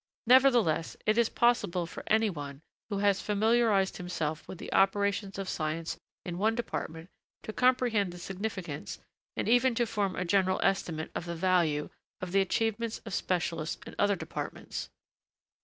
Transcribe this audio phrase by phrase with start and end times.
[0.25, 5.95] Nevertheless, it is possible for anyone, who has familiarised himself with the operations of science
[6.25, 7.07] in one department,
[7.43, 8.97] to comprehend the significance,
[9.37, 13.77] and even to form a general estimate of the value, of the achievements of specialists
[13.85, 14.89] in other departments.